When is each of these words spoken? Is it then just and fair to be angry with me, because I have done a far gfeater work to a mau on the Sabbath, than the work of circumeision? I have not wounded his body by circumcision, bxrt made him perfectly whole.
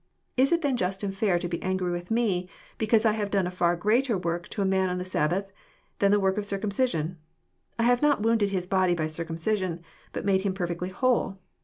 Is 0.35 0.51
it 0.51 0.63
then 0.63 0.77
just 0.77 1.03
and 1.03 1.13
fair 1.13 1.37
to 1.37 1.47
be 1.47 1.61
angry 1.61 1.91
with 1.91 2.09
me, 2.09 2.49
because 2.79 3.05
I 3.05 3.11
have 3.11 3.29
done 3.29 3.45
a 3.45 3.51
far 3.51 3.77
gfeater 3.77 4.19
work 4.19 4.47
to 4.47 4.63
a 4.63 4.65
mau 4.65 4.87
on 4.89 4.97
the 4.97 5.05
Sabbath, 5.05 5.51
than 5.99 6.09
the 6.09 6.19
work 6.19 6.39
of 6.39 6.43
circumeision? 6.43 7.17
I 7.77 7.83
have 7.83 8.01
not 8.01 8.23
wounded 8.23 8.49
his 8.49 8.65
body 8.65 8.95
by 8.95 9.05
circumcision, 9.05 9.79
bxrt 10.11 10.23
made 10.25 10.41
him 10.41 10.55
perfectly 10.55 10.89
whole. 10.89 11.37